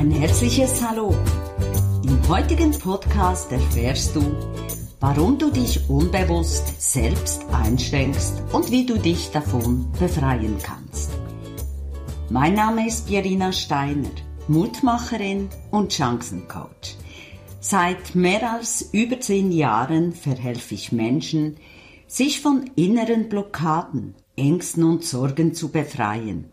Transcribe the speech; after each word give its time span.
Ein 0.00 0.12
herzliches 0.12 0.82
Hallo. 0.82 1.14
Im 2.04 2.26
heutigen 2.26 2.70
Podcast 2.70 3.52
erfährst 3.52 4.16
du, 4.16 4.22
warum 4.98 5.36
du 5.36 5.50
dich 5.50 5.90
unbewusst 5.90 6.80
selbst 6.80 7.44
einschränkst 7.52 8.42
und 8.50 8.70
wie 8.70 8.86
du 8.86 8.98
dich 8.98 9.30
davon 9.30 9.92
befreien 10.00 10.56
kannst. 10.62 11.10
Mein 12.30 12.54
Name 12.54 12.86
ist 12.86 13.08
Pierina 13.08 13.52
Steiner, 13.52 14.08
Mutmacherin 14.48 15.50
und 15.70 15.92
Chancencoach. 15.92 16.96
Seit 17.60 18.14
mehr 18.14 18.54
als 18.54 18.88
über 18.92 19.20
zehn 19.20 19.52
Jahren 19.52 20.14
verhelfe 20.14 20.76
ich 20.76 20.92
Menschen, 20.92 21.58
sich 22.06 22.40
von 22.40 22.70
inneren 22.74 23.28
Blockaden, 23.28 24.14
Ängsten 24.34 24.82
und 24.82 25.04
Sorgen 25.04 25.52
zu 25.52 25.68
befreien, 25.68 26.46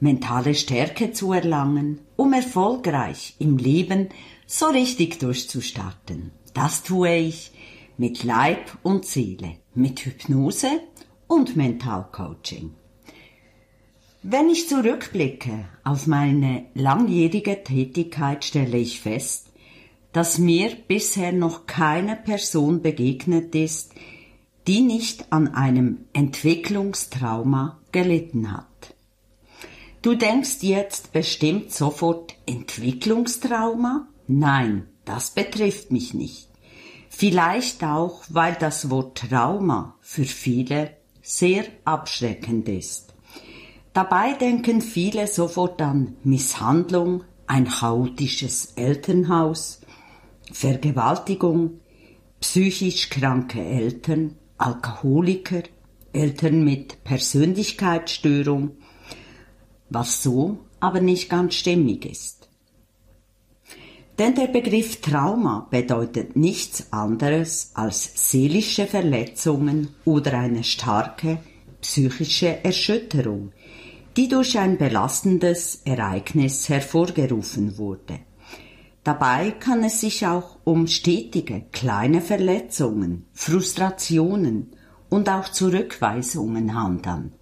mentale 0.00 0.54
Stärke 0.54 1.12
zu 1.12 1.32
erlangen, 1.32 2.00
um 2.16 2.32
erfolgreich 2.32 3.36
im 3.38 3.56
Leben 3.56 4.08
so 4.46 4.66
richtig 4.66 5.20
durchzustarten. 5.20 6.32
Das 6.54 6.82
tue 6.82 7.14
ich 7.16 7.52
mit 7.96 8.24
Leib 8.24 8.78
und 8.82 9.04
Seele, 9.04 9.56
mit 9.74 10.00
Hypnose 10.00 10.80
und 11.26 11.54
Mentalcoaching. 11.54 12.72
Wenn 14.22 14.50
ich 14.50 14.68
zurückblicke 14.68 15.66
auf 15.84 16.06
meine 16.06 16.66
langjährige 16.74 17.62
Tätigkeit, 17.62 18.44
stelle 18.44 18.76
ich 18.76 19.00
fest, 19.00 19.46
dass 20.12 20.38
mir 20.38 20.70
bisher 20.88 21.32
noch 21.32 21.66
keine 21.66 22.16
Person 22.16 22.82
begegnet 22.82 23.54
ist, 23.54 23.94
die 24.66 24.80
nicht 24.80 25.32
an 25.32 25.54
einem 25.54 26.04
Entwicklungstrauma 26.12 27.78
gelitten 27.92 28.52
hat. 28.52 28.69
Du 30.02 30.14
denkst 30.14 30.58
jetzt 30.62 31.12
bestimmt 31.12 31.72
sofort 31.72 32.34
Entwicklungstrauma? 32.46 34.08
Nein, 34.26 34.86
das 35.04 35.32
betrifft 35.32 35.90
mich 35.90 36.14
nicht. 36.14 36.48
Vielleicht 37.10 37.84
auch, 37.84 38.22
weil 38.30 38.54
das 38.54 38.88
Wort 38.88 39.18
Trauma 39.18 39.96
für 40.00 40.24
viele 40.24 40.96
sehr 41.20 41.64
abschreckend 41.84 42.66
ist. 42.70 43.12
Dabei 43.92 44.32
denken 44.32 44.80
viele 44.80 45.26
sofort 45.26 45.82
an 45.82 46.16
Misshandlung, 46.24 47.24
ein 47.46 47.68
chaotisches 47.68 48.72
Elternhaus, 48.76 49.82
Vergewaltigung, 50.50 51.80
psychisch 52.40 53.10
kranke 53.10 53.60
Eltern, 53.62 54.36
Alkoholiker, 54.56 55.64
Eltern 56.12 56.64
mit 56.64 57.04
Persönlichkeitsstörung, 57.04 58.76
was 59.90 60.22
so 60.22 60.58
aber 60.80 61.00
nicht 61.00 61.28
ganz 61.28 61.54
stimmig 61.54 62.06
ist. 62.06 62.48
Denn 64.18 64.34
der 64.34 64.48
Begriff 64.48 65.00
Trauma 65.00 65.66
bedeutet 65.70 66.36
nichts 66.36 66.92
anderes 66.92 67.70
als 67.74 68.30
seelische 68.30 68.86
Verletzungen 68.86 69.88
oder 70.04 70.38
eine 70.38 70.64
starke 70.64 71.38
psychische 71.80 72.62
Erschütterung, 72.62 73.52
die 74.16 74.28
durch 74.28 74.58
ein 74.58 74.76
belastendes 74.76 75.82
Ereignis 75.84 76.68
hervorgerufen 76.68 77.78
wurde. 77.78 78.20
Dabei 79.04 79.52
kann 79.52 79.82
es 79.84 80.02
sich 80.02 80.26
auch 80.26 80.58
um 80.64 80.86
stetige 80.86 81.62
kleine 81.72 82.20
Verletzungen, 82.20 83.26
Frustrationen 83.32 84.76
und 85.08 85.30
auch 85.30 85.48
Zurückweisungen 85.48 86.74
handeln. 86.74 87.32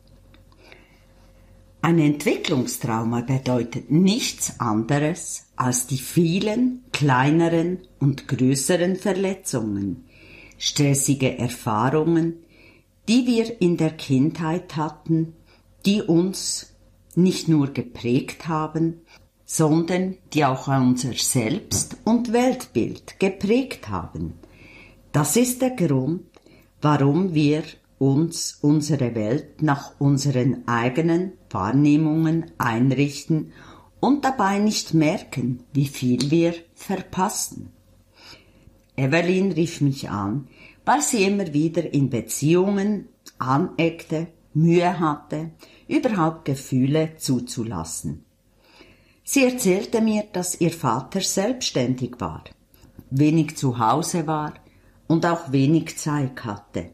Ein 1.80 2.00
Entwicklungstrauma 2.00 3.20
bedeutet 3.20 3.90
nichts 3.90 4.58
anderes 4.58 5.46
als 5.54 5.86
die 5.86 5.98
vielen 5.98 6.82
kleineren 6.92 7.78
und 8.00 8.26
größeren 8.26 8.96
Verletzungen, 8.96 10.04
stressige 10.58 11.38
Erfahrungen, 11.38 12.34
die 13.06 13.26
wir 13.26 13.60
in 13.60 13.76
der 13.76 13.92
Kindheit 13.92 14.76
hatten, 14.76 15.34
die 15.86 16.02
uns 16.02 16.74
nicht 17.14 17.48
nur 17.48 17.68
geprägt 17.72 18.48
haben, 18.48 19.00
sondern 19.46 20.16
die 20.34 20.44
auch 20.44 20.68
unser 20.68 21.14
Selbst- 21.14 21.96
und 22.04 22.32
Weltbild 22.32 23.18
geprägt 23.18 23.88
haben. 23.88 24.34
Das 25.12 25.36
ist 25.36 25.62
der 25.62 25.70
Grund, 25.70 26.22
warum 26.82 27.34
wir 27.34 27.62
uns 27.98 28.58
unsere 28.60 29.14
Welt 29.14 29.62
nach 29.62 29.92
unseren 29.98 30.68
eigenen 30.68 31.37
Wahrnehmungen 31.50 32.52
einrichten 32.58 33.52
und 34.00 34.24
dabei 34.24 34.58
nicht 34.58 34.94
merken, 34.94 35.64
wie 35.72 35.86
viel 35.86 36.30
wir 36.30 36.54
verpassen. 36.74 37.70
Evelyn 38.96 39.52
rief 39.52 39.80
mich 39.80 40.10
an, 40.10 40.48
weil 40.84 41.02
sie 41.02 41.24
immer 41.24 41.52
wieder 41.52 41.92
in 41.92 42.10
Beziehungen 42.10 43.08
aneckte, 43.38 44.28
Mühe 44.54 44.98
hatte, 44.98 45.50
überhaupt 45.86 46.44
Gefühle 46.44 47.16
zuzulassen. 47.16 48.24
Sie 49.22 49.44
erzählte 49.44 50.00
mir, 50.00 50.24
dass 50.32 50.60
ihr 50.60 50.72
Vater 50.72 51.20
selbstständig 51.20 52.14
war, 52.18 52.44
wenig 53.10 53.56
zu 53.56 53.78
Hause 53.78 54.26
war 54.26 54.54
und 55.06 55.26
auch 55.26 55.52
wenig 55.52 55.98
Zeit 55.98 56.44
hatte. 56.44 56.90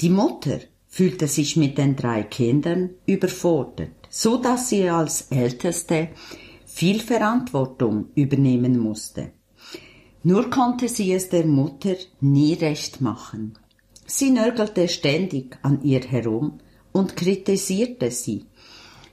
Die 0.00 0.10
Mutter 0.10 0.60
fühlte 0.92 1.26
sich 1.26 1.56
mit 1.56 1.78
den 1.78 1.96
drei 1.96 2.22
Kindern 2.22 2.90
überfordert, 3.06 3.94
so 4.10 4.36
dass 4.36 4.68
sie 4.68 4.90
als 4.90 5.22
Älteste 5.30 6.10
viel 6.66 7.00
Verantwortung 7.00 8.10
übernehmen 8.14 8.78
musste. 8.78 9.32
Nur 10.22 10.50
konnte 10.50 10.90
sie 10.90 11.14
es 11.14 11.30
der 11.30 11.46
Mutter 11.46 11.96
nie 12.20 12.52
recht 12.52 13.00
machen. 13.00 13.54
Sie 14.04 14.28
nörgelte 14.28 14.86
ständig 14.86 15.58
an 15.62 15.82
ihr 15.82 16.02
herum 16.02 16.58
und 16.92 17.16
kritisierte 17.16 18.10
sie, 18.10 18.44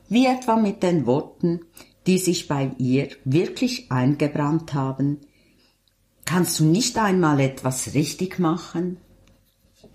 wie 0.10 0.26
etwa 0.26 0.58
mit 0.58 0.84
den 0.84 1.06
Worten, 1.06 1.62
die 2.08 2.18
sich 2.18 2.50
bei 2.50 2.72
ihr 2.78 3.08
wirklich 3.24 3.90
eingebrannt 3.90 4.74
haben. 4.74 5.20
Kannst 6.26 6.60
du 6.60 6.66
nicht 6.66 6.98
einmal 6.98 7.40
etwas 7.40 7.94
richtig 7.94 8.38
machen? 8.38 8.98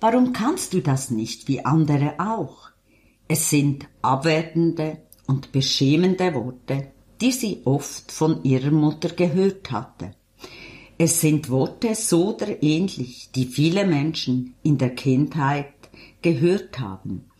Warum 0.06 0.34
kannst 0.34 0.74
du 0.74 0.82
das 0.82 1.10
nicht 1.10 1.48
wie 1.48 1.64
andere 1.64 2.16
auch? 2.18 2.68
Es 3.26 3.48
sind 3.48 3.88
abwertende 4.02 4.98
und 5.26 5.50
beschämende 5.50 6.34
Worte, 6.34 6.88
die 7.22 7.32
sie 7.32 7.62
oft 7.64 8.12
von 8.12 8.44
ihrer 8.44 8.70
Mutter 8.70 9.08
gehört 9.08 9.70
hatte. 9.70 10.10
Es 10.98 11.22
sind 11.22 11.48
Worte 11.48 11.94
so 11.94 12.34
oder 12.34 12.62
ähnlich, 12.62 13.30
die 13.34 13.46
viele 13.46 13.86
Menschen 13.86 14.52
in 14.62 14.76
der 14.76 14.94
Kindheit 14.94 15.72
gehört 16.20 16.78
haben, 16.78 17.30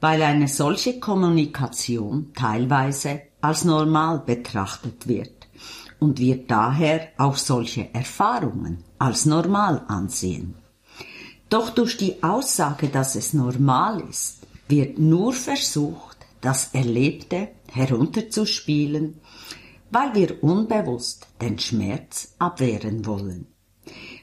weil 0.00 0.22
eine 0.22 0.46
solche 0.46 1.00
Kommunikation 1.00 2.30
teilweise 2.36 3.22
als 3.40 3.64
normal 3.64 4.22
betrachtet 4.24 5.08
wird 5.08 5.48
und 5.98 6.20
wir 6.20 6.46
daher 6.46 7.08
auch 7.18 7.36
solche 7.36 7.92
Erfahrungen 7.92 8.84
als 8.96 9.26
normal 9.26 9.84
ansehen. 9.88 10.54
Doch 11.48 11.70
durch 11.70 11.96
die 11.96 12.22
Aussage, 12.22 12.88
dass 12.88 13.14
es 13.14 13.32
normal 13.32 14.02
ist, 14.08 14.38
wird 14.68 14.98
nur 14.98 15.32
versucht, 15.32 16.16
das 16.40 16.70
Erlebte 16.72 17.48
herunterzuspielen, 17.72 19.20
weil 19.90 20.14
wir 20.14 20.42
unbewusst 20.42 21.28
den 21.40 21.58
Schmerz 21.58 22.34
abwehren 22.38 23.06
wollen. 23.06 23.46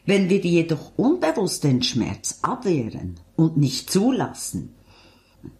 Wenn 0.06 0.29
wir 0.29 0.39
jedoch 0.39 0.91
unbewusst 0.97 1.63
den 1.63 1.81
Schmerz 1.81 2.39
abwehren 2.41 3.19
und 3.38 3.56
nicht 3.56 3.89
zulassen, 3.89 4.75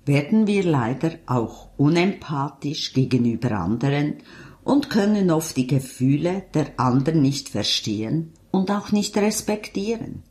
werden 0.06 0.47
wir 0.47 0.63
leider 0.63 1.12
auch 1.25 1.69
unempathisch 1.78 2.94
gegenüber 2.94 3.52
anderen 3.52 4.18
und 4.63 4.90
können 4.90 5.32
oft 5.32 5.55
die 5.55 5.67
Gefühle 5.67 6.43
der 6.53 6.78
anderen 6.78 7.22
nicht 7.22 7.49
verstehen 7.49 8.34
und 8.52 8.70
auch 8.72 8.91
nicht 8.91 9.17
respektieren. 9.17 10.23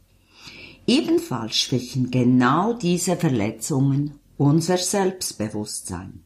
Ebenfalls 0.86 1.56
schwächen 1.56 2.10
genau 2.10 2.72
diese 2.72 3.16
Verletzungen 3.16 4.18
unser 4.36 4.78
Selbstbewusstsein. 4.78 6.24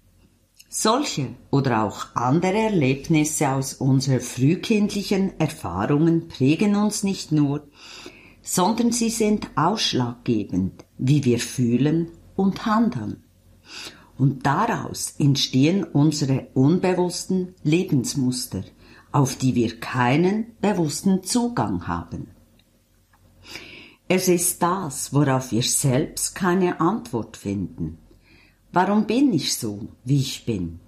Solche 0.68 1.28
oder 1.50 1.84
auch 1.84 2.06
andere 2.14 2.58
Erlebnisse 2.58 3.50
aus 3.50 3.74
unseren 3.74 4.20
frühkindlichen 4.20 5.38
Erfahrungen 5.38 6.28
prägen 6.28 6.76
uns 6.76 7.02
nicht 7.02 7.32
nur, 7.32 7.66
sondern 8.42 8.92
sie 8.92 9.10
sind 9.10 9.48
ausschlaggebend, 9.56 10.84
wie 10.98 11.24
wir 11.24 11.38
fühlen 11.38 12.08
und 12.34 12.64
handeln. 12.64 13.24
Und 14.18 14.46
daraus 14.46 15.14
entstehen 15.18 15.84
unsere 15.84 16.48
unbewussten 16.54 17.54
Lebensmuster, 17.62 18.64
auf 19.12 19.36
die 19.36 19.54
wir 19.54 19.78
keinen 19.80 20.56
bewussten 20.60 21.22
Zugang 21.22 21.86
haben. 21.86 22.35
Es 24.08 24.28
ist 24.28 24.62
das, 24.62 25.12
worauf 25.12 25.50
wir 25.50 25.64
selbst 25.64 26.36
keine 26.36 26.80
Antwort 26.80 27.36
finden. 27.36 27.98
Warum 28.72 29.06
bin 29.06 29.32
ich 29.32 29.56
so, 29.56 29.88
wie 30.04 30.20
ich 30.20 30.44
bin? 30.44 30.78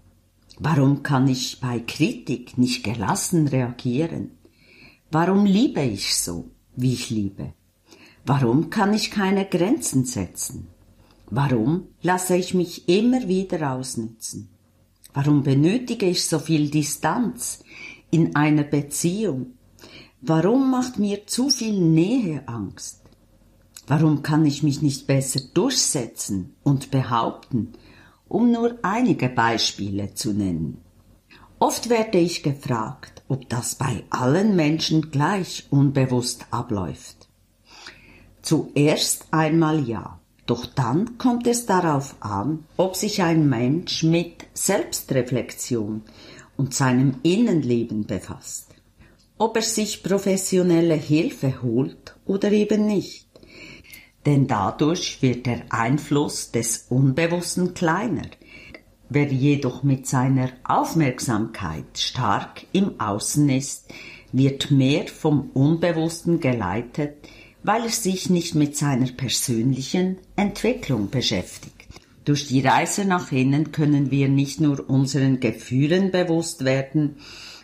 Warum 0.61 1.03
kann 1.03 1.27
ich 1.27 1.59
bei 1.61 1.81
Kritik 1.81 2.59
nicht 2.59 2.85
gelassen 2.85 3.49
reagieren? 3.49 4.31
Warum 5.11 5.47
liebe 5.47 5.83
ich 5.83 6.17
so, 6.17 6.51
wie 6.77 6.93
ich 6.93 7.11
liebe? 7.11 7.55
Warum 8.25 8.71
kann 8.71 8.95
ich 8.95 9.11
keine 9.11 9.47
Grenzen 9.47 10.05
setzen? 10.05 10.69
Warum 11.29 11.89
lasse 12.03 12.37
ich 12.37 12.55
mich 12.55 12.89
immer 12.89 13.27
wieder 13.27 13.73
ausnützen? 13.73 14.49
Warum 15.13 15.43
benötige 15.43 16.07
ich 16.07 16.25
so 16.25 16.39
viel 16.39 16.71
Distanz 16.71 17.65
in 18.13 18.37
einer 18.37 18.63
Beziehung? 18.63 19.55
Warum 20.21 20.71
macht 20.71 21.01
mir 21.01 21.27
zu 21.27 21.49
viel 21.49 21.81
Nähe 21.81 22.47
Angst? 22.47 23.08
Warum 23.89 24.23
kann 24.23 24.45
ich 24.45 24.63
mich 24.63 24.83
nicht 24.83 25.07
besser 25.07 25.41
durchsetzen 25.55 26.55
und 26.63 26.91
behaupten, 26.91 27.73
um 28.29 28.53
nur 28.53 28.79
einige 28.83 29.31
Beispiele 29.31 30.13
zu 30.13 30.35
nennen? 30.35 30.83
Oft 31.59 31.89
werde 31.89 32.19
ich 32.19 32.43
gefragt, 32.43 33.23
ob 33.29 33.49
das 33.49 33.75
bei 33.77 34.05
allen 34.11 34.55
Menschen 34.55 35.11
gleich 35.11 35.67
unbewusst 35.71 36.47
abläuft. 36.51 37.29
Zuerst 38.43 39.27
einmal 39.31 39.89
ja. 39.89 40.21
Doch 40.47 40.65
dann 40.65 41.19
kommt 41.19 41.47
es 41.47 41.67
darauf 41.67 42.17
an, 42.21 42.65
ob 42.79 42.97
sich 42.97 43.23
ein 43.23 43.51
Mensch 43.51 44.03
mit 44.03 44.47
Selbstreflexion 44.55 46.03
und 46.57 46.73
seinem 46.73 47.17
Innenleben 47.23 48.07
befasst, 48.07 48.69
ob 49.37 49.57
er 49.57 49.63
sich 49.63 50.03
professionelle 50.03 50.95
Hilfe 50.95 51.61
holt 51.61 52.17
oder 52.25 52.51
eben 52.51 52.87
nicht. 52.87 53.28
Denn 54.29 54.47
dadurch 54.47 55.23
wird 55.23 55.47
der 55.47 55.63
Einfluss 55.71 56.53
des 56.53 56.85
Unbewussten 56.91 57.73
kleiner. 57.73 58.27
Wer 59.09 59.33
jedoch 59.33 59.83
mit 59.83 60.07
seiner 60.07 60.51
Aufmerksamkeit 60.65 61.97
stark 61.97 62.67
im 62.73 63.01
Außen 63.01 63.49
ist, 63.49 63.87
wird 64.31 64.71
mehr 64.71 65.09
vom 65.09 65.49
Unbewussten 65.55 66.41
geleitet, 66.41 67.15
weil 67.63 67.85
er 67.85 67.89
sich 67.89 68.29
nicht 68.29 68.55
mit 68.55 68.77
seiner 68.77 69.11
persönlichen 69.13 70.19
Entwicklung 70.37 71.09
beschäftigt. 71.09 71.89
Durch 72.27 72.49
die 72.49 72.61
Reise 72.61 73.07
nach 73.07 73.33
innen 73.33 73.73
können 73.73 74.11
wir 74.11 74.29
nicht 74.29 74.61
nur 74.61 74.91
unseren 74.91 75.41
Gefühlen 75.41 76.11
bewusst 76.11 76.67
werden, 76.67 77.17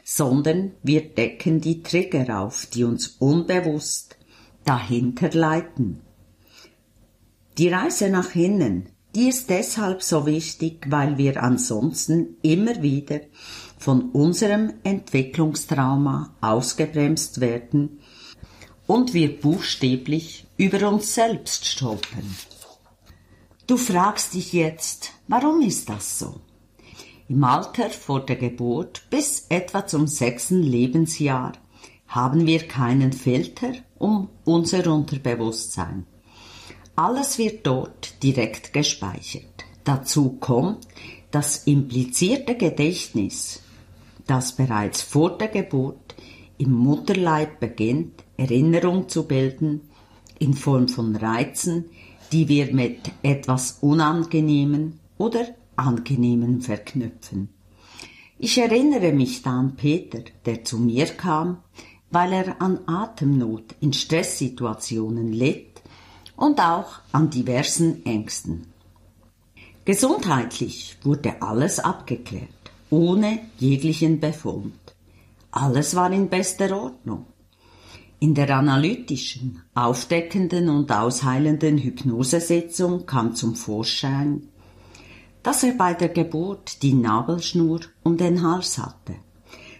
sondern 0.02 0.70
wir 0.82 1.02
decken 1.02 1.60
die 1.60 1.82
Trigger 1.82 2.40
auf, 2.40 2.64
die 2.72 2.84
uns 2.84 3.16
unbewusst 3.18 4.16
dahinter 4.64 5.28
leiten. 5.28 6.00
Die 7.56 7.68
Reise 7.68 8.08
nach 8.08 8.34
innen, 8.34 8.88
die 9.14 9.28
ist 9.28 9.48
deshalb 9.48 10.02
so 10.02 10.26
wichtig, 10.26 10.86
weil 10.88 11.18
wir 11.18 11.40
ansonsten 11.40 12.36
immer 12.42 12.82
wieder 12.82 13.20
von 13.78 14.10
unserem 14.10 14.72
Entwicklungstrauma 14.82 16.34
ausgebremst 16.40 17.40
werden 17.40 18.00
und 18.88 19.14
wir 19.14 19.40
buchstäblich 19.40 20.48
über 20.56 20.88
uns 20.88 21.14
selbst 21.14 21.64
stolpern. 21.66 22.36
Du 23.68 23.76
fragst 23.76 24.34
dich 24.34 24.52
jetzt, 24.52 25.12
warum 25.28 25.60
ist 25.60 25.88
das 25.88 26.18
so? 26.18 26.40
Im 27.28 27.44
Alter 27.44 27.88
vor 27.88 28.26
der 28.26 28.36
Geburt 28.36 29.06
bis 29.10 29.46
etwa 29.48 29.86
zum 29.86 30.08
sechsten 30.08 30.60
Lebensjahr 30.60 31.52
haben 32.08 32.46
wir 32.46 32.66
keinen 32.66 33.12
Filter 33.12 33.74
um 33.98 34.28
unser 34.44 34.92
Unterbewusstsein. 34.92 36.04
Alles 36.96 37.38
wird 37.38 37.66
dort 37.66 38.22
direkt 38.22 38.72
gespeichert. 38.72 39.64
Dazu 39.82 40.36
kommt 40.38 40.86
das 41.32 41.64
implizierte 41.64 42.56
Gedächtnis, 42.56 43.62
das 44.26 44.52
bereits 44.52 45.02
vor 45.02 45.36
der 45.36 45.48
Geburt 45.48 46.14
im 46.56 46.70
Mutterleib 46.72 47.58
beginnt, 47.58 48.22
Erinnerung 48.36 49.08
zu 49.08 49.24
bilden 49.24 49.80
in 50.38 50.54
Form 50.54 50.88
von 50.88 51.16
Reizen, 51.16 51.86
die 52.30 52.48
wir 52.48 52.72
mit 52.72 53.10
etwas 53.22 53.78
Unangenehmen 53.80 55.00
oder 55.18 55.46
Angenehmen 55.76 56.60
verknüpfen. 56.60 57.48
Ich 58.38 58.58
erinnere 58.58 59.12
mich 59.12 59.42
da 59.42 59.58
an 59.58 59.74
Peter, 59.76 60.20
der 60.46 60.64
zu 60.64 60.78
mir 60.78 61.06
kam, 61.06 61.58
weil 62.10 62.32
er 62.32 62.62
an 62.62 62.80
Atemnot 62.86 63.74
in 63.80 63.92
Stresssituationen 63.92 65.32
litt 65.32 65.73
und 66.36 66.60
auch 66.60 67.00
an 67.12 67.30
diversen 67.30 68.04
Ängsten. 68.04 68.66
Gesundheitlich 69.84 70.96
wurde 71.02 71.42
alles 71.42 71.78
abgeklärt, 71.78 72.48
ohne 72.90 73.40
jeglichen 73.58 74.20
Befund. 74.20 74.74
Alles 75.50 75.94
war 75.94 76.10
in 76.10 76.28
bester 76.28 76.76
Ordnung. 76.76 77.26
In 78.18 78.34
der 78.34 78.56
analytischen, 78.56 79.60
aufdeckenden 79.74 80.70
und 80.70 80.90
ausheilenden 80.90 81.78
Hypnosesitzung 81.78 83.04
kam 83.04 83.34
zum 83.34 83.54
Vorschein, 83.54 84.48
dass 85.42 85.62
er 85.62 85.74
bei 85.74 85.92
der 85.92 86.08
Geburt 86.08 86.82
die 86.82 86.94
Nabelschnur 86.94 87.80
um 88.02 88.16
den 88.16 88.42
Hals 88.42 88.78
hatte. 88.78 89.16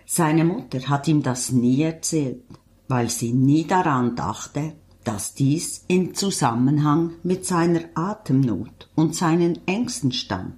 Seine 0.04 0.44
Mutter 0.44 0.80
hat 0.88 1.08
ihm 1.08 1.22
das 1.22 1.50
nie 1.50 1.82
erzählt, 1.82 2.44
weil 2.86 3.08
sie 3.08 3.32
nie 3.32 3.64
daran 3.64 4.14
dachte, 4.14 4.74
dass 5.04 5.34
dies 5.34 5.84
in 5.86 6.14
Zusammenhang 6.14 7.14
mit 7.22 7.46
seiner 7.46 7.82
Atemnot 7.94 8.88
und 8.94 9.14
seinen 9.14 9.66
Ängsten 9.66 10.12
stand. 10.12 10.54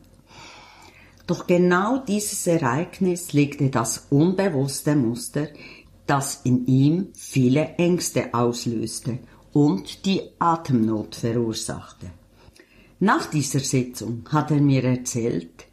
Doch 1.26 1.46
genau 1.46 1.98
dieses 1.98 2.46
Ereignis 2.46 3.32
legte 3.32 3.68
das 3.68 4.06
unbewusste 4.10 4.94
Muster, 4.94 5.48
das 6.06 6.42
in 6.44 6.66
ihm 6.66 7.08
viele 7.14 7.74
Ängste 7.76 8.32
auslöste 8.32 9.18
und 9.52 10.06
die 10.06 10.22
Atemnot 10.38 11.16
verursachte. 11.16 12.10
Nach 13.00 13.26
dieser 13.26 13.60
Sitzung 13.60 14.26
hat 14.30 14.50
er 14.50 14.60
mir 14.60 14.84
erzählt, 14.84 15.66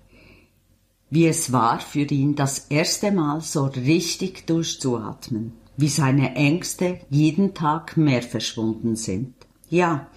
wie 1.10 1.28
es 1.28 1.52
war 1.52 1.80
für 1.80 2.06
ihn 2.06 2.36
das 2.36 2.68
erste 2.70 3.12
Mal 3.12 3.42
so 3.42 3.66
richtig 3.66 4.48
durchzuatmen, 4.48 5.54
wie 5.78 5.90
seine 5.90 6.36
Ängste 6.36 7.00
jeden 7.10 7.54
Tag 7.54 7.98
mehr 7.98 8.22
verschwunden 8.22 8.96
sind. 8.96 9.34
Ja, 9.70 10.08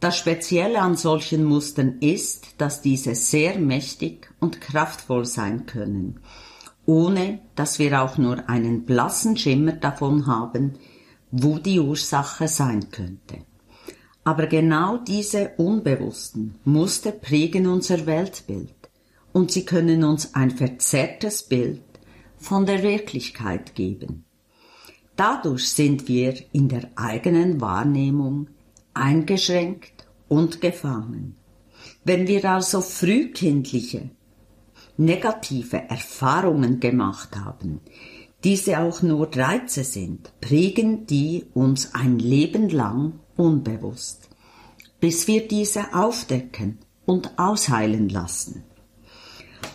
das 0.00 0.16
Spezielle 0.16 0.80
an 0.80 0.96
solchen 0.96 1.44
Mustern 1.44 1.98
ist, 2.00 2.54
dass 2.56 2.80
diese 2.80 3.14
sehr 3.14 3.58
mächtig 3.58 4.32
und 4.40 4.60
kraftvoll 4.60 5.26
sein 5.26 5.66
können, 5.66 6.20
ohne 6.86 7.40
dass 7.54 7.78
wir 7.78 8.02
auch 8.02 8.16
nur 8.16 8.48
einen 8.48 8.84
blassen 8.84 9.36
Schimmer 9.36 9.72
davon 9.72 10.26
haben, 10.26 10.78
wo 11.30 11.58
die 11.58 11.78
Ursache 11.78 12.48
sein 12.48 12.90
könnte. 12.90 13.44
Aber 14.24 14.46
genau 14.46 14.96
diese 14.96 15.52
unbewussten 15.58 16.54
Muster 16.64 17.12
prägen 17.12 17.66
unser 17.66 18.06
Weltbild 18.06 18.74
und 19.32 19.50
sie 19.50 19.64
können 19.64 20.04
uns 20.04 20.34
ein 20.34 20.50
verzerrtes 20.50 21.42
Bild 21.42 21.82
von 22.38 22.64
der 22.64 22.82
Wirklichkeit 22.82 23.74
geben. 23.74 24.24
Dadurch 25.20 25.68
sind 25.68 26.08
wir 26.08 26.34
in 26.50 26.70
der 26.70 26.88
eigenen 26.96 27.60
Wahrnehmung 27.60 28.46
eingeschränkt 28.94 30.08
und 30.28 30.62
gefangen. 30.62 31.36
Wenn 32.04 32.26
wir 32.26 32.42
also 32.46 32.80
frühkindliche, 32.80 34.08
negative 34.96 35.76
Erfahrungen 35.90 36.80
gemacht 36.80 37.36
haben, 37.36 37.80
diese 38.44 38.80
auch 38.80 39.02
nur 39.02 39.28
Reize 39.36 39.84
sind, 39.84 40.32
prägen 40.40 41.04
die 41.04 41.44
uns 41.52 41.94
ein 41.94 42.18
Leben 42.18 42.70
lang 42.70 43.20
unbewusst, 43.36 44.30
bis 45.00 45.28
wir 45.28 45.46
diese 45.46 45.92
aufdecken 45.92 46.78
und 47.04 47.38
ausheilen 47.38 48.08
lassen. 48.08 48.64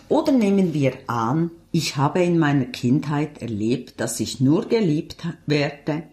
Oder 0.09 0.31
nehmen 0.31 0.73
wir 0.73 0.93
an, 1.05 1.51
ich 1.75 1.97
habe 1.97 2.23
in 2.23 2.39
meiner 2.39 2.67
Kindheit 2.67 3.41
erlebt, 3.41 3.99
dass 3.99 4.21
ich 4.21 4.39
nur 4.39 4.69
geliebt 4.69 5.17
werde, 5.45 6.03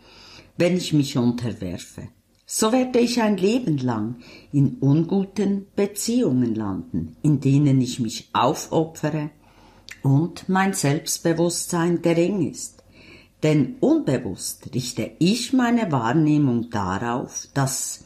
wenn 0.56 0.76
ich 0.76 0.92
mich 0.92 1.16
unterwerfe. 1.16 2.08
So 2.44 2.72
werde 2.72 2.98
ich 2.98 3.22
ein 3.22 3.36
Leben 3.36 3.78
lang 3.78 4.16
in 4.50 4.78
unguten 4.80 5.68
Beziehungen 5.76 6.56
landen, 6.56 7.16
in 7.22 7.38
denen 7.38 7.80
ich 7.80 8.00
mich 8.00 8.28
aufopfere 8.32 9.30
und 10.02 10.48
mein 10.48 10.72
Selbstbewusstsein 10.72 12.02
gering 12.02 12.50
ist. 12.50 12.82
Denn 13.44 13.76
unbewusst 13.78 14.74
richte 14.74 15.12
ich 15.20 15.52
meine 15.52 15.92
Wahrnehmung 15.92 16.70
darauf, 16.70 17.46
dass, 17.54 18.02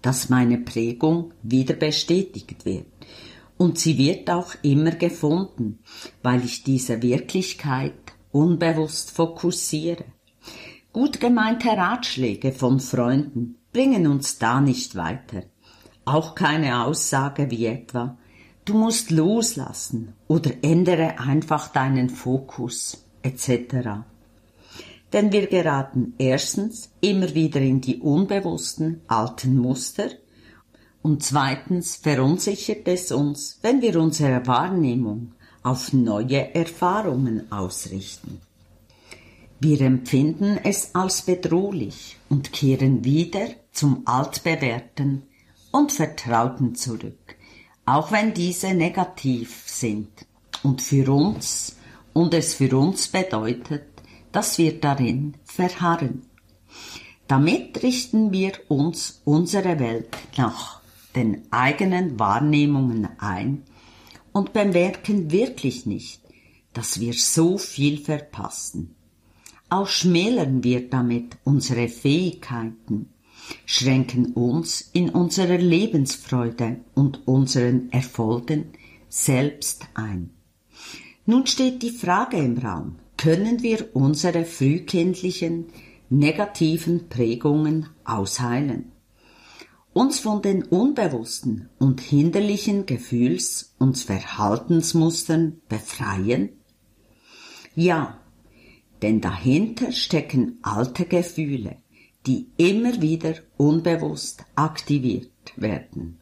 dass 0.00 0.30
meine 0.30 0.56
Prägung 0.56 1.32
wieder 1.42 1.74
bestätigt 1.74 2.64
wird. 2.64 2.89
Und 3.60 3.78
sie 3.78 3.98
wird 3.98 4.30
auch 4.30 4.54
immer 4.62 4.92
gefunden, 4.92 5.80
weil 6.22 6.42
ich 6.42 6.62
diese 6.62 7.02
Wirklichkeit 7.02 7.92
unbewusst 8.32 9.10
fokussiere. 9.10 10.06
Gut 10.94 11.20
gemeinte 11.20 11.68
Ratschläge 11.68 12.52
von 12.52 12.80
Freunden 12.80 13.56
bringen 13.70 14.06
uns 14.06 14.38
da 14.38 14.62
nicht 14.62 14.96
weiter. 14.96 15.42
Auch 16.06 16.34
keine 16.34 16.86
Aussage 16.86 17.50
wie 17.50 17.66
etwa 17.66 18.16
du 18.64 18.72
musst 18.72 19.10
loslassen 19.10 20.14
oder 20.26 20.52
ändere 20.62 21.18
einfach 21.18 21.68
deinen 21.68 22.08
Fokus 22.08 23.04
etc. 23.22 24.06
Denn 25.12 25.32
wir 25.32 25.48
geraten 25.48 26.14
erstens 26.16 26.92
immer 27.02 27.34
wieder 27.34 27.60
in 27.60 27.82
die 27.82 27.98
unbewussten 27.98 29.02
alten 29.06 29.58
Muster 29.58 30.08
und 31.02 31.22
zweitens 31.22 31.96
verunsichert 31.96 32.86
es 32.86 33.10
uns, 33.10 33.58
wenn 33.62 33.80
wir 33.80 33.98
unsere 34.00 34.46
Wahrnehmung 34.46 35.32
auf 35.62 35.92
neue 35.92 36.54
Erfahrungen 36.54 37.50
ausrichten. 37.50 38.40
Wir 39.60 39.80
empfinden 39.82 40.58
es 40.62 40.94
als 40.94 41.22
bedrohlich 41.22 42.16
und 42.28 42.52
kehren 42.52 43.04
wieder 43.04 43.46
zum 43.72 44.02
Altbewährten 44.06 45.22
und 45.70 45.92
Vertrauten 45.92 46.74
zurück, 46.74 47.36
auch 47.84 48.10
wenn 48.10 48.32
diese 48.32 48.74
negativ 48.74 49.64
sind 49.66 50.08
und 50.62 50.80
für 50.80 51.12
uns 51.12 51.76
und 52.12 52.34
es 52.34 52.54
für 52.54 52.76
uns 52.76 53.08
bedeutet, 53.08 53.84
dass 54.32 54.58
wir 54.58 54.80
darin 54.80 55.34
verharren. 55.44 56.22
Damit 57.28 57.82
richten 57.82 58.32
wir 58.32 58.52
uns 58.68 59.20
unsere 59.24 59.78
Welt 59.78 60.16
nach 60.36 60.79
den 61.16 61.42
eigenen 61.50 62.18
Wahrnehmungen 62.18 63.08
ein 63.18 63.62
und 64.32 64.52
bemerken 64.52 65.30
wirklich 65.30 65.86
nicht, 65.86 66.20
dass 66.72 67.00
wir 67.00 67.14
so 67.14 67.58
viel 67.58 67.98
verpassen. 67.98 68.94
Auch 69.68 69.88
schmälern 69.88 70.64
wir 70.64 70.88
damit 70.88 71.36
unsere 71.44 71.88
Fähigkeiten, 71.88 73.10
schränken 73.66 74.32
uns 74.32 74.90
in 74.92 75.10
unserer 75.10 75.58
Lebensfreude 75.58 76.80
und 76.94 77.26
unseren 77.26 77.90
Erfolgen 77.92 78.72
selbst 79.08 79.86
ein. 79.94 80.30
Nun 81.26 81.46
steht 81.46 81.82
die 81.82 81.90
Frage 81.90 82.38
im 82.38 82.58
Raum, 82.58 82.96
können 83.16 83.62
wir 83.62 83.94
unsere 83.94 84.44
frühkindlichen 84.44 85.66
negativen 86.08 87.08
Prägungen 87.08 87.88
ausheilen? 88.04 88.92
Uns 90.00 90.20
von 90.20 90.40
den 90.40 90.62
unbewussten 90.62 91.68
und 91.78 92.00
hinderlichen 92.00 92.86
Gefühls- 92.86 93.74
und 93.78 93.98
Verhaltensmustern 93.98 95.60
befreien? 95.68 96.48
Ja, 97.74 98.18
denn 99.02 99.20
dahinter 99.20 99.92
stecken 99.92 100.58
alte 100.62 101.04
Gefühle, 101.04 101.76
die 102.26 102.48
immer 102.56 103.02
wieder 103.02 103.34
unbewusst 103.58 104.42
aktiviert 104.54 105.52
werden. 105.56 106.18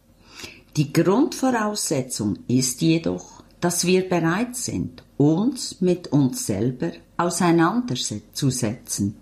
Die 0.76 0.92
Grundvoraussetzung 0.92 2.40
ist 2.48 2.82
jedoch, 2.82 3.44
dass 3.60 3.86
wir 3.86 4.08
bereit 4.08 4.56
sind, 4.56 5.04
uns 5.18 5.80
mit 5.80 6.08
uns 6.08 6.46
selber 6.46 6.90
auseinanderzusetzen 7.16 9.18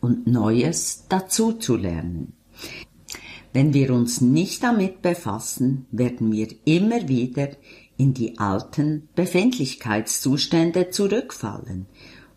und 0.00 0.26
Neues 0.26 1.04
dazuzulernen. 1.08 2.32
Wenn 3.54 3.72
wir 3.72 3.94
uns 3.94 4.20
nicht 4.20 4.64
damit 4.64 5.00
befassen, 5.00 5.86
werden 5.92 6.32
wir 6.32 6.48
immer 6.64 7.06
wieder 7.06 7.50
in 7.96 8.12
die 8.12 8.36
alten 8.40 9.08
Befindlichkeitszustände 9.14 10.90
zurückfallen 10.90 11.86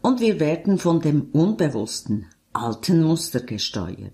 und 0.04 0.20
wir 0.20 0.40
werden 0.40 0.78
von 0.78 1.02
dem 1.02 1.30
unbewussten 1.34 2.28
alten 2.54 3.02
Muster 3.02 3.40
gesteuert. 3.40 4.14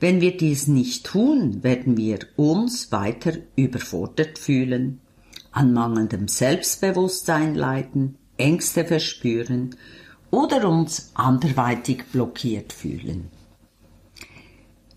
Wenn 0.00 0.20
wir 0.20 0.36
dies 0.36 0.66
nicht 0.66 1.06
tun, 1.06 1.62
werden 1.62 1.96
wir 1.96 2.18
uns 2.36 2.92
weiter 2.92 3.32
überfordert 3.56 4.38
fühlen, 4.38 5.00
an 5.50 5.72
mangelndem 5.72 6.28
Selbstbewusstsein 6.28 7.54
leiden, 7.54 8.18
Ängste 8.36 8.84
verspüren 8.84 9.76
oder 10.30 10.68
uns 10.68 11.10
anderweitig 11.14 12.04
blockiert 12.12 12.74
fühlen. 12.74 13.30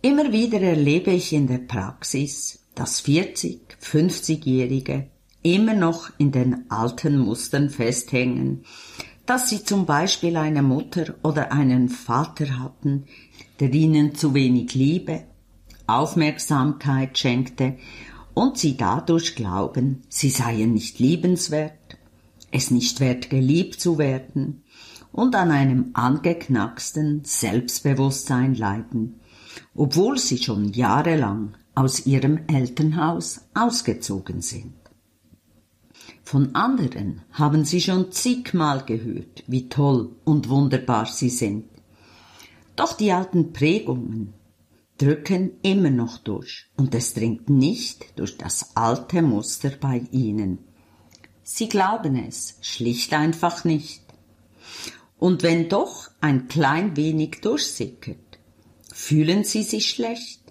Immer 0.06 0.32
wieder 0.32 0.62
erlebe 0.62 1.10
ich 1.10 1.34
in 1.34 1.48
der 1.48 1.58
Praxis, 1.58 2.60
dass 2.76 3.00
40, 3.00 3.62
50-Jährige 3.82 5.08
immer 5.42 5.74
noch 5.74 6.12
in 6.20 6.32
den 6.32 6.70
alten 6.70 7.18
Mustern 7.18 7.72
festhängen, 7.72 8.66
dass 9.26 9.50
sie 9.50 9.64
zum 9.64 9.88
Beispiel 9.88 10.38
eine 10.38 10.62
Mutter 10.62 11.16
oder 11.24 11.52
einen 11.52 11.90
Vater 11.90 12.60
hatten, 12.60 13.06
der 13.60 13.74
ihnen 13.74 14.14
zu 14.14 14.36
wenig 14.36 14.76
Liebe, 14.76 15.24
Aufmerksamkeit 15.88 17.18
schenkte 17.18 17.76
und 18.36 18.60
sie 18.60 18.78
dadurch 18.78 19.36
glauben, 19.36 20.04
sie 20.08 20.30
seien 20.30 20.74
nicht 20.74 21.00
liebenswert, 21.00 21.98
es 22.52 22.70
nicht 22.70 23.00
wert 23.00 23.32
geliebt 23.32 23.82
zu 23.82 23.98
werden 23.98 24.66
und 25.12 25.34
an 25.34 25.50
einem 25.50 25.90
angeknacksten 25.94 27.22
Selbstbewusstsein 27.24 28.54
leiden, 28.54 29.20
obwohl 29.74 30.18
sie 30.18 30.38
schon 30.38 30.74
jahrelang 30.74 31.56
aus 31.74 32.06
ihrem 32.06 32.40
Elternhaus 32.48 33.42
ausgezogen 33.54 34.42
sind. 34.42 34.74
Von 36.24 36.56
anderen 36.56 37.22
haben 37.32 37.66
sie 37.66 37.82
schon 37.82 38.12
zigmal 38.12 38.84
gehört, 38.86 39.44
wie 39.48 39.70
toll 39.70 40.16
und 40.24 40.50
wunderbar 40.50 41.06
sie 41.06 41.30
sind. 41.30 41.66
Doch 42.76 42.94
die 42.94 43.12
alten 43.12 43.54
Prägungen 43.54 44.34
drücken 44.98 45.52
immer 45.62 45.90
noch 45.90 46.18
durch 46.18 46.68
und 46.78 46.96
es 46.96 47.14
dringt 47.14 47.50
nicht 47.50 48.18
durch 48.18 48.38
das 48.38 48.76
alte 48.76 49.22
Muster 49.22 49.70
bei 49.70 50.04
ihnen. 50.12 50.60
Sie 51.44 51.70
glauben 51.70 52.16
es 52.16 52.58
schlicht 52.62 53.14
einfach 53.14 53.66
nicht. 53.66 54.02
Und 55.18 55.44
wenn 55.44 55.70
doch 55.70 56.10
ein 56.22 56.48
klein 56.48 56.98
wenig 56.98 57.42
durchsickert, 57.42 58.18
fühlen 58.96 59.44
sie 59.44 59.64
sich 59.64 59.90
schlecht, 59.90 60.42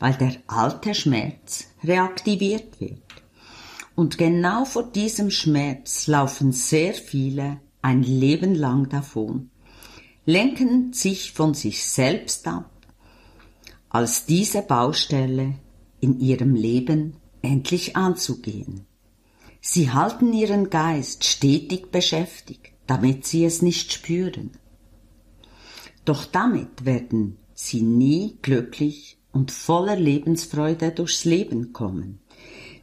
weil 0.00 0.14
der 0.14 0.34
alte 0.48 0.92
Schmerz 0.92 1.68
reaktiviert 1.84 2.80
wird. 2.80 3.00
Und 3.94 4.18
genau 4.18 4.64
vor 4.64 4.82
diesem 4.82 5.30
Schmerz 5.30 6.08
laufen 6.08 6.50
sehr 6.50 6.94
viele 6.94 7.60
ein 7.80 8.02
Leben 8.02 8.56
lang 8.56 8.88
davon, 8.88 9.50
lenken 10.26 10.92
sich 10.92 11.30
von 11.32 11.54
sich 11.54 11.84
selbst 11.84 12.48
ab, 12.48 12.72
als 13.88 14.26
diese 14.26 14.62
Baustelle 14.62 15.54
in 16.00 16.18
ihrem 16.18 16.56
Leben 16.56 17.18
endlich 17.40 17.94
anzugehen. 17.94 18.84
Sie 19.60 19.92
halten 19.92 20.32
ihren 20.32 20.70
Geist 20.70 21.22
stetig 21.22 21.92
beschäftigt, 21.92 22.72
damit 22.88 23.26
sie 23.26 23.44
es 23.44 23.62
nicht 23.62 23.92
spüren. 23.92 24.50
Doch 26.04 26.24
damit 26.24 26.84
werden 26.84 27.38
sie 27.66 27.82
nie 27.82 28.38
glücklich 28.42 29.18
und 29.32 29.50
voller 29.50 29.96
Lebensfreude 29.96 30.90
durchs 30.90 31.24
Leben 31.24 31.72
kommen 31.72 32.22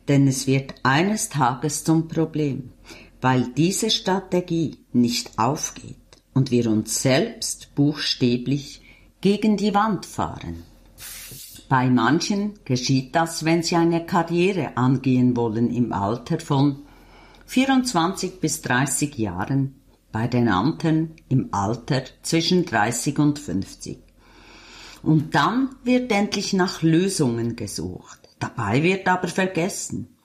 denn 0.09 0.27
es 0.27 0.47
wird 0.47 0.73
eines 0.83 1.29
Tages 1.29 1.83
zum 1.83 2.07
Problem, 2.07 2.71
weil 3.21 3.43
diese 3.55 3.91
Strategie 3.91 4.79
nicht 4.91 5.37
aufgeht 5.37 5.95
und 6.33 6.51
wir 6.51 6.69
uns 6.69 7.01
selbst 7.01 7.75
buchstäblich 7.75 8.81
gegen 9.21 9.55
die 9.55 9.73
Wand 9.73 10.05
fahren. 10.07 10.63
Bei 11.69 11.87
manchen 11.89 12.55
geschieht 12.65 13.15
das, 13.15 13.45
wenn 13.45 13.61
sie 13.61 13.75
eine 13.75 14.03
Karriere 14.05 14.75
angehen 14.75 15.37
wollen 15.37 15.69
im 15.69 15.93
Alter 15.93 16.39
von 16.39 16.79
24 17.45 18.39
bis 18.39 18.63
30 18.63 19.15
Jahren, 19.15 19.75
bei 20.11 20.27
den 20.27 20.47
anderen 20.49 21.11
im 21.27 21.49
Alter 21.51 22.01
zwischen 22.23 22.65
30 22.65 23.19
und 23.19 23.37
50. 23.37 23.99
Und 25.01 25.33
dann 25.35 25.75
wird 25.83 26.11
endlich 26.11 26.53
nach 26.53 26.81
Lösungen 26.81 27.55
gesucht. 27.55 28.19
Dabei 28.39 28.83
wird 28.83 29.07
aber 29.07 29.27
vergessen, 29.27 30.15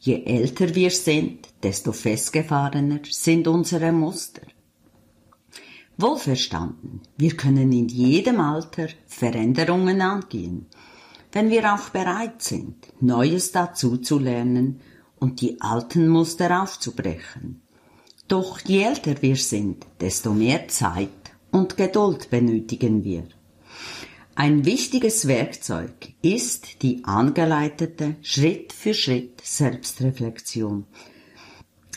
je 0.00 0.24
älter 0.24 0.74
wir 0.74 0.90
sind, 0.90 1.48
desto 1.62 1.92
festgefahrener 1.92 3.00
sind 3.08 3.46
unsere 3.48 3.92
Muster. 3.92 4.42
Wohlverstanden, 5.98 7.00
wir 7.16 7.36
können 7.36 7.70
in 7.70 7.88
jedem 7.88 8.40
Alter 8.40 8.88
Veränderungen 9.06 10.00
angehen, 10.00 10.66
wenn 11.32 11.50
wir 11.50 11.74
auch 11.74 11.90
bereit 11.90 12.42
sind, 12.42 12.76
Neues 13.00 13.52
dazuzulernen 13.52 14.80
und 15.18 15.40
die 15.40 15.60
alten 15.60 16.08
Muster 16.08 16.62
aufzubrechen. 16.62 17.62
Doch 18.28 18.60
je 18.60 18.82
älter 18.82 19.20
wir 19.22 19.36
sind, 19.36 19.86
desto 20.00 20.32
mehr 20.32 20.66
Zeit 20.68 21.08
und 21.50 21.76
Geduld 21.76 22.30
benötigen 22.30 23.04
wir. 23.04 23.24
Ein 24.34 24.64
wichtiges 24.64 25.28
Werkzeug 25.28 26.14
ist 26.22 26.82
die 26.82 27.04
angeleitete 27.04 28.16
Schritt 28.22 28.72
für 28.72 28.94
Schritt 28.94 29.42
Selbstreflexion. 29.42 30.86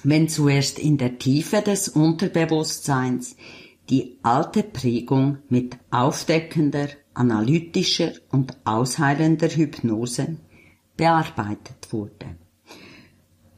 Wenn 0.04 0.28
zuerst 0.28 0.78
in 0.78 0.98
der 0.98 1.18
Tiefe 1.18 1.62
des 1.62 1.88
Unterbewusstseins 1.88 3.38
die 3.90 4.18
alte 4.22 4.64
Prägung 4.64 5.38
mit 5.48 5.78
aufdeckender, 5.92 6.90
analytischer 7.14 8.12
und 8.32 8.58
ausheilender 8.66 9.48
Hypnose 9.48 10.36
bearbeitet 10.98 11.88
wurde. 11.92 12.36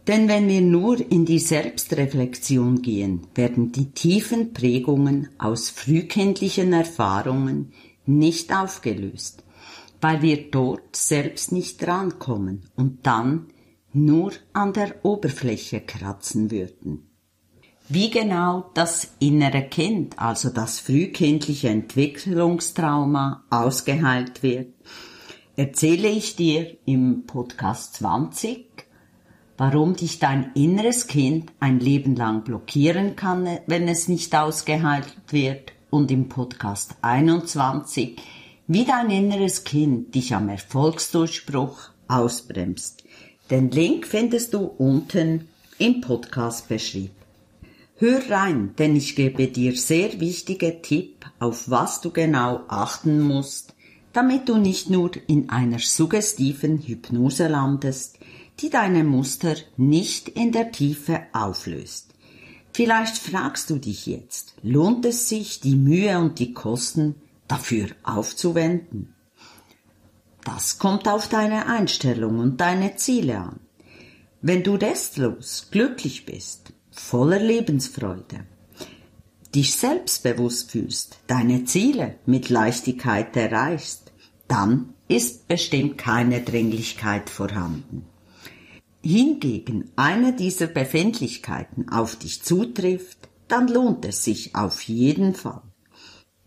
Denn 0.06 0.30
wenn 0.30 0.48
wir 0.48 0.62
nur 0.62 1.00
in 1.12 1.26
die 1.26 1.40
Selbstreflexion 1.40 2.82
gehen, 2.84 3.28
werden 3.34 3.72
die 3.72 3.92
tiefen 3.92 4.54
Prägungen 4.54 5.30
aus 5.38 5.70
frühkindlichen 5.70 6.72
Erfahrungen 6.72 7.74
nicht 8.08 8.56
aufgelöst, 8.56 9.44
weil 10.02 10.22
wir 10.22 10.50
dort 10.52 10.96
selbst 10.96 11.52
nicht 11.52 11.86
drankommen 11.86 12.70
und 12.76 13.06
dann 13.06 13.48
nur 13.94 14.32
an 14.54 14.74
der 14.74 15.04
Oberfläche 15.04 15.82
kratzen 15.82 16.52
würden. 16.52 17.10
Wie 17.90 18.10
genau 18.10 18.70
das 18.74 19.14
innere 19.20 19.64
Kind, 19.64 20.20
also 20.20 20.50
das 20.50 20.80
frühkindliche 20.80 21.70
Entwicklungstrauma, 21.70 23.46
ausgeheilt 23.50 24.44
wird, 24.44 24.74
erzähle 25.56 26.10
ich 26.10 26.36
dir 26.36 26.78
im 26.86 27.26
Podcast 27.26 27.96
20, 27.96 28.68
warum 29.58 29.96
dich 29.96 30.20
dein 30.20 30.52
inneres 30.54 31.08
Kind 31.08 31.54
ein 31.62 31.80
Leben 31.80 32.16
lang 32.16 32.44
blockieren 32.44 33.16
kann, 33.16 33.48
wenn 33.68 33.88
es 33.88 34.10
nicht 34.10 34.36
ausgeheilt 34.36 35.16
wird, 35.30 35.72
und 35.90 36.12
im 36.12 36.30
Podcast 36.30 36.96
21, 37.02 38.18
wie 38.68 38.86
dein 38.86 39.10
inneres 39.10 39.64
Kind 39.64 40.14
dich 40.16 40.36
am 40.36 40.50
Erfolgsdurchbruch 40.50 41.90
ausbremst. 42.08 43.04
Den 43.50 43.72
Link 43.72 44.06
findest 44.06 44.54
du 44.54 44.60
unten 44.60 45.48
im 45.78 46.02
Podcast 46.02 46.68
beschrieben. 46.68 47.16
Hör 47.96 48.30
rein, 48.30 48.76
denn 48.78 48.96
ich 48.96 49.16
gebe 49.16 49.48
dir 49.48 49.76
sehr 49.76 50.20
wichtige 50.20 50.82
Tipp, 50.82 51.26
auf 51.40 51.70
was 51.70 52.02
du 52.02 52.12
genau 52.12 52.62
achten 52.68 53.22
musst, 53.22 53.74
damit 54.14 54.50
du 54.50 54.58
nicht 54.58 54.90
nur 54.90 55.12
in 55.28 55.50
einer 55.50 55.80
suggestiven 55.80 56.80
Hypnose 56.80 57.48
landest, 57.48 58.20
die 58.60 58.70
deine 58.70 59.04
Muster 59.04 59.56
nicht 59.78 60.30
in 60.30 60.52
der 60.52 60.72
Tiefe 60.72 61.22
auflöst. 61.34 62.14
Vielleicht 62.78 63.18
fragst 63.18 63.72
du 63.72 63.80
dich 63.80 64.06
jetzt, 64.06 64.54
lohnt 64.62 65.04
es 65.04 65.28
sich, 65.28 65.62
die 65.62 65.76
Mühe 65.76 66.20
und 66.20 66.38
die 66.38 66.54
Kosten 66.54 67.16
dafür 67.48 67.88
aufzuwenden? 68.04 69.16
Das 70.44 70.78
kommt 70.78 71.08
auf 71.08 71.28
deine 71.28 71.66
Einstellung 71.66 72.38
und 72.38 72.62
deine 72.62 72.96
Ziele 72.96 73.40
an. 73.40 73.60
Wenn 74.44 74.62
du 74.62 74.76
restlos 74.76 75.70
glücklich 75.72 76.28
bist, 76.28 76.72
voller 76.92 77.40
Lebensfreude, 77.40 78.46
dich 79.56 79.76
selbstbewusst 79.76 80.70
fühlst, 80.70 81.18
deine 81.26 81.66
Ziele 81.66 82.20
mit 82.28 82.50
Leichtigkeit 82.50 83.36
erreichst, 83.36 84.12
dann 84.48 84.94
ist 85.08 85.48
bestimmt 85.48 85.98
keine 85.98 86.44
Dringlichkeit 86.44 87.32
vorhanden. 87.32 88.06
Hingegen 89.02 89.92
eine 89.96 90.34
dieser 90.34 90.68
Befindlichkeiten 90.68 91.90
auf 91.90 92.16
dich 92.16 92.44
zutrifft, 92.44 93.30
dann 93.48 93.68
lohnt 93.68 94.06
es 94.06 94.24
sich 94.24 94.56
auf 94.56 94.82
jeden 94.84 95.34
Fall. 95.34 95.62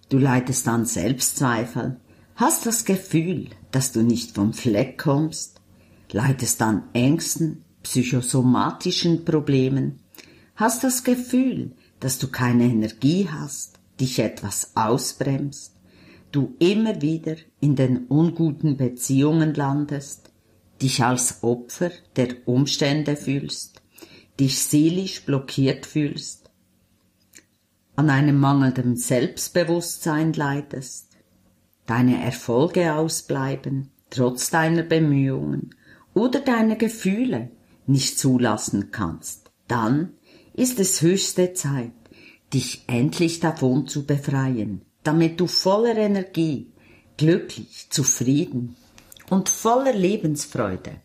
Du 0.08 0.18
leidest 0.18 0.66
an 0.68 0.84
Selbstzweifel, 0.84 2.00
hast 2.34 2.66
das 2.66 2.84
Gefühl, 2.84 3.50
dass 3.70 3.92
du 3.92 4.02
nicht 4.02 4.34
vom 4.34 4.52
Fleck 4.52 4.98
kommst, 4.98 5.60
leidest 6.10 6.60
an 6.62 6.82
Ängsten, 6.92 7.64
psychosomatischen 7.82 9.24
Problemen, 9.24 10.00
hast 10.56 10.84
das 10.84 11.04
Gefühl, 11.04 11.72
dass 12.00 12.18
du 12.18 12.28
keine 12.28 12.64
Energie 12.64 13.28
hast, 13.30 13.78
dich 14.00 14.18
etwas 14.18 14.72
ausbremst, 14.74 15.76
du 16.32 16.54
immer 16.58 17.00
wieder 17.02 17.36
in 17.60 17.76
den 17.76 18.06
unguten 18.06 18.76
Beziehungen 18.76 19.54
landest, 19.54 20.29
dich 20.82 21.02
als 21.02 21.42
Opfer 21.42 21.90
der 22.16 22.36
Umstände 22.46 23.16
fühlst, 23.16 23.82
dich 24.38 24.58
seelisch 24.58 25.24
blockiert 25.24 25.86
fühlst, 25.86 26.50
an 27.96 28.08
einem 28.08 28.38
mangelnden 28.38 28.96
Selbstbewusstsein 28.96 30.32
leidest, 30.32 31.08
deine 31.86 32.22
Erfolge 32.22 32.94
ausbleiben, 32.94 33.90
trotz 34.08 34.50
deiner 34.50 34.82
Bemühungen 34.82 35.74
oder 36.14 36.40
deine 36.40 36.76
Gefühle 36.76 37.50
nicht 37.86 38.18
zulassen 38.18 38.90
kannst, 38.90 39.50
dann 39.68 40.14
ist 40.54 40.80
es 40.80 41.02
höchste 41.02 41.52
Zeit, 41.52 41.92
dich 42.52 42.84
endlich 42.86 43.40
davon 43.40 43.86
zu 43.86 44.06
befreien, 44.06 44.82
damit 45.02 45.40
du 45.40 45.46
voller 45.46 45.96
Energie, 45.96 46.72
glücklich, 47.16 47.88
zufrieden 47.90 48.76
und 49.30 49.48
voller 49.48 49.92
Lebensfreude 49.92 50.96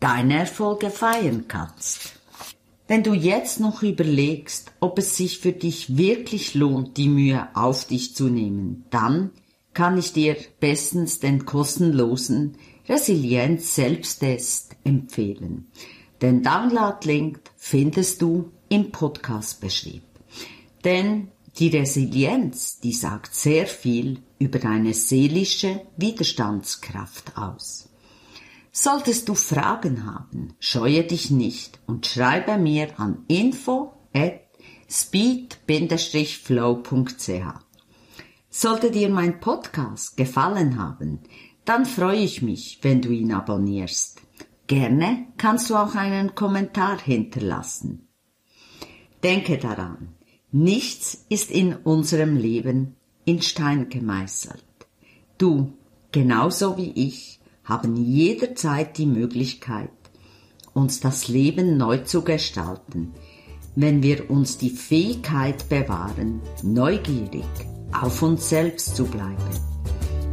deine 0.00 0.40
Erfolge 0.40 0.90
feiern 0.90 1.46
kannst. 1.46 2.12
Wenn 2.88 3.04
du 3.04 3.14
jetzt 3.14 3.60
noch 3.60 3.82
überlegst, 3.82 4.72
ob 4.80 4.98
es 4.98 5.16
sich 5.16 5.38
für 5.38 5.52
dich 5.52 5.96
wirklich 5.96 6.54
lohnt, 6.54 6.96
die 6.96 7.08
Mühe 7.08 7.48
auf 7.54 7.86
dich 7.86 8.14
zu 8.14 8.28
nehmen, 8.28 8.84
dann 8.90 9.30
kann 9.72 9.96
ich 9.96 10.12
dir 10.12 10.36
bestens 10.60 11.20
den 11.20 11.46
kostenlosen 11.46 12.56
Resilienz-Selbsttest 12.88 14.76
empfehlen. 14.84 15.68
Den 16.20 16.42
Download-Link 16.42 17.40
findest 17.56 18.20
du 18.20 18.50
im 18.68 18.90
Podcast 18.90 19.60
beschrieben. 19.60 20.06
Denn 20.84 21.28
die 21.58 21.68
Resilienz, 21.68 22.80
die 22.80 22.92
sagt 22.92 23.34
sehr 23.34 23.66
viel 23.66 24.22
über 24.38 24.58
deine 24.58 24.94
seelische 24.94 25.82
Widerstandskraft 25.96 27.36
aus. 27.36 27.88
Solltest 28.70 29.28
du 29.28 29.34
Fragen 29.34 30.06
haben, 30.06 30.54
scheue 30.58 31.04
dich 31.04 31.30
nicht 31.30 31.78
und 31.86 32.06
schreibe 32.06 32.56
mir 32.56 32.98
an 32.98 33.24
info 33.28 33.92
at 34.14 34.40
speed-flow.ch. 34.88 35.72
Sollte 38.48 38.90
dir 38.90 39.10
mein 39.10 39.40
Podcast 39.40 40.16
gefallen 40.16 40.78
haben, 40.78 41.20
dann 41.64 41.86
freue 41.86 42.20
ich 42.20 42.42
mich, 42.42 42.78
wenn 42.82 43.00
du 43.02 43.10
ihn 43.10 43.32
abonnierst. 43.32 44.20
Gerne 44.66 45.26
kannst 45.36 45.70
du 45.70 45.76
auch 45.76 45.94
einen 45.94 46.34
Kommentar 46.34 46.98
hinterlassen. 46.98 48.08
Denke 49.22 49.58
daran, 49.58 50.14
Nichts 50.54 51.24
ist 51.30 51.50
in 51.50 51.74
unserem 51.74 52.36
Leben 52.36 52.94
in 53.24 53.40
Stein 53.40 53.88
gemeißelt. 53.88 54.62
Du, 55.38 55.72
genauso 56.12 56.76
wie 56.76 56.90
ich, 56.90 57.40
haben 57.64 57.96
jederzeit 57.96 58.98
die 58.98 59.06
Möglichkeit, 59.06 59.88
uns 60.74 61.00
das 61.00 61.28
Leben 61.28 61.78
neu 61.78 61.98
zu 61.98 62.20
gestalten, 62.20 63.14
wenn 63.76 64.02
wir 64.02 64.30
uns 64.30 64.58
die 64.58 64.68
Fähigkeit 64.68 65.66
bewahren, 65.70 66.42
neugierig 66.62 67.46
auf 67.98 68.20
uns 68.20 68.50
selbst 68.50 68.94
zu 68.94 69.06
bleiben 69.06 69.58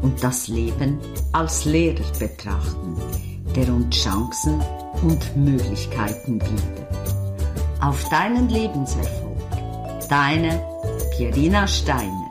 und 0.02 0.22
das 0.22 0.50
Leben 0.50 1.00
als 1.32 1.64
Lehrer 1.64 2.04
betrachten, 2.20 2.98
der 3.56 3.74
uns 3.74 3.96
Chancen 3.96 4.62
und 5.02 5.38
Möglichkeiten 5.38 6.40
bietet. 6.40 6.88
Auf 7.80 8.10
deinen 8.10 8.50
Lebenserfolg 8.50 9.29
Deine 10.10 10.60
Pierina 11.12 11.68
Steiner. 11.68 12.29